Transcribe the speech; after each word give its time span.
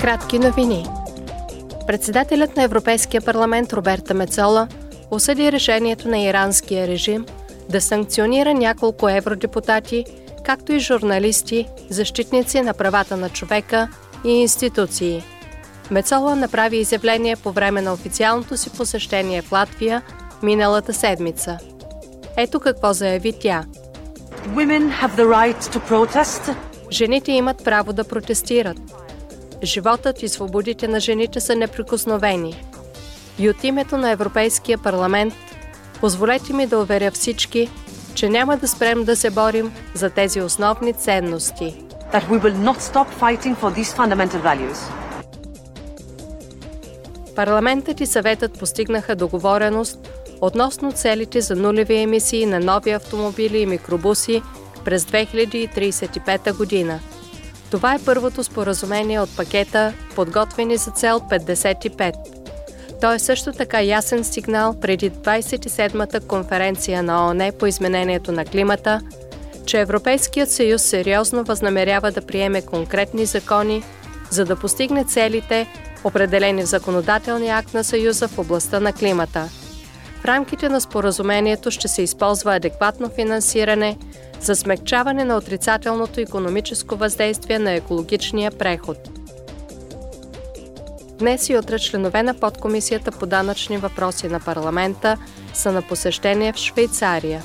Кратки 0.00 0.38
новини. 0.38 0.86
Председателят 1.86 2.56
на 2.56 2.62
Европейския 2.62 3.22
парламент 3.22 3.72
Роберта 3.72 4.14
Мецола 4.14 4.68
осъди 5.10 5.52
решението 5.52 6.08
на 6.08 6.18
иранския 6.18 6.86
режим 6.86 7.26
да 7.68 7.80
санкционира 7.80 8.54
няколко 8.54 9.08
евродепутати, 9.08 10.04
както 10.44 10.72
и 10.72 10.78
журналисти, 10.78 11.66
защитници 11.90 12.60
на 12.60 12.74
правата 12.74 13.16
на 13.16 13.28
човека 13.28 13.88
и 14.24 14.30
институции. 14.30 15.22
Мецола 15.90 16.36
направи 16.36 16.76
изявление 16.76 17.36
по 17.36 17.52
време 17.52 17.82
на 17.82 17.92
официалното 17.92 18.56
си 18.56 18.70
посещение 18.70 19.42
в 19.42 19.52
Латвия 19.52 20.02
миналата 20.42 20.92
седмица. 20.92 21.58
Ето 22.36 22.60
какво 22.60 22.92
заяви 22.92 23.32
тя. 23.40 23.64
Жените 26.90 27.32
имат 27.32 27.64
право 27.64 27.92
да 27.92 28.04
протестират. 28.04 28.76
Животът 29.62 30.22
и 30.22 30.28
свободите 30.28 30.88
на 30.88 31.00
жените 31.00 31.40
са 31.40 31.56
неприкосновени. 31.56 32.64
И 33.38 33.50
от 33.50 33.64
името 33.64 33.96
на 33.96 34.10
Европейския 34.10 34.78
парламент 34.78 35.34
позволете 36.00 36.52
ми 36.52 36.66
да 36.66 36.78
уверя 36.78 37.10
всички, 37.10 37.70
че 38.14 38.28
няма 38.28 38.56
да 38.56 38.68
спрем 38.68 39.04
да 39.04 39.16
се 39.16 39.30
борим 39.30 39.72
за 39.94 40.10
тези 40.10 40.40
основни 40.40 40.92
ценности. 40.92 41.74
That 42.12 42.24
we 42.28 42.40
will 42.40 42.56
not 42.56 42.78
stop 42.80 43.08
fighting 43.20 43.56
for 43.56 43.70
these 43.74 43.96
fundamental 43.96 44.40
values. 44.42 44.78
Парламентът 47.36 48.00
и 48.00 48.06
съветът 48.06 48.58
постигнаха 48.58 49.16
договореност 49.16 50.08
относно 50.40 50.92
целите 50.92 51.40
за 51.40 51.56
нулеви 51.56 51.96
емисии 51.96 52.46
на 52.46 52.60
нови 52.60 52.90
автомобили 52.90 53.58
и 53.58 53.66
микробуси 53.66 54.42
през 54.84 55.04
2035 55.04 56.56
година. 56.56 57.00
Това 57.70 57.94
е 57.94 58.04
първото 58.04 58.44
споразумение 58.44 59.20
от 59.20 59.36
пакета, 59.36 59.92
подготвени 60.14 60.76
за 60.76 60.90
цел 60.90 61.20
55. 61.20 62.14
То 63.00 63.12
е 63.12 63.18
също 63.18 63.52
така 63.52 63.80
ясен 63.82 64.24
сигнал 64.24 64.80
преди 64.80 65.10
27-та 65.10 66.20
конференция 66.20 67.02
на 67.02 67.26
ООН 67.26 67.52
по 67.58 67.66
изменението 67.66 68.32
на 68.32 68.44
климата, 68.44 69.00
че 69.66 69.80
Европейският 69.80 70.50
съюз 70.50 70.82
сериозно 70.82 71.44
възнамерява 71.44 72.12
да 72.12 72.26
приеме 72.26 72.62
конкретни 72.62 73.26
закони, 73.26 73.82
за 74.30 74.44
да 74.44 74.56
постигне 74.56 75.04
целите, 75.04 75.66
определени 76.04 76.62
в 76.62 76.68
законодателния 76.68 77.56
акт 77.56 77.74
на 77.74 77.84
Съюза 77.84 78.28
в 78.28 78.38
областта 78.38 78.80
на 78.80 78.92
климата. 78.92 79.48
В 80.20 80.24
рамките 80.24 80.68
на 80.68 80.80
споразумението 80.80 81.70
ще 81.70 81.88
се 81.88 82.02
използва 82.02 82.54
адекватно 82.54 83.10
финансиране 83.14 83.96
за 84.40 84.56
смягчаване 84.56 85.24
на 85.24 85.36
отрицателното 85.36 86.20
економическо 86.20 86.96
въздействие 86.96 87.58
на 87.58 87.72
екологичния 87.72 88.50
преход. 88.50 88.98
Днес 91.18 91.48
и 91.48 91.56
утре 91.56 91.78
членове 91.78 92.22
на 92.22 92.34
подкомисията 92.34 93.12
по 93.12 93.26
данъчни 93.26 93.78
въпроси 93.78 94.28
на 94.28 94.40
парламента 94.40 95.16
са 95.54 95.72
на 95.72 95.82
посещение 95.82 96.52
в 96.52 96.56
Швейцария. 96.56 97.42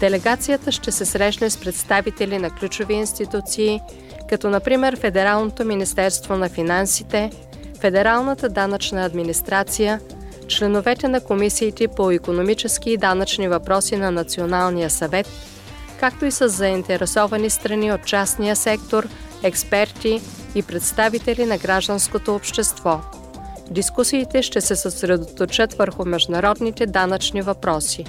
Делегацията 0.00 0.72
ще 0.72 0.92
се 0.92 1.04
срещне 1.04 1.50
с 1.50 1.56
представители 1.56 2.38
на 2.38 2.50
ключови 2.50 2.94
институции, 2.94 3.80
като 4.28 4.50
например 4.50 4.96
Федералното 4.96 5.64
министерство 5.64 6.36
на 6.36 6.48
финансите, 6.48 7.30
Федералната 7.80 8.48
данъчна 8.48 9.04
администрация, 9.04 10.00
членовете 10.48 11.08
на 11.08 11.20
комисиите 11.20 11.88
по 11.88 12.10
економически 12.10 12.90
и 12.90 12.96
данъчни 12.96 13.48
въпроси 13.48 13.96
на 13.96 14.10
Националния 14.10 14.90
съвет, 14.90 15.28
както 16.00 16.24
и 16.24 16.30
с 16.30 16.48
заинтересовани 16.48 17.50
страни 17.50 17.92
от 17.92 18.04
частния 18.04 18.56
сектор, 18.56 19.08
експерти 19.42 20.20
и 20.54 20.62
представители 20.62 21.46
на 21.46 21.58
гражданското 21.58 22.34
общество. 22.34 23.00
Дискусиите 23.70 24.42
ще 24.42 24.60
се 24.60 24.76
съсредоточат 24.76 25.74
върху 25.74 26.04
международните 26.04 26.86
данъчни 26.86 27.42
въпроси. 27.42 28.04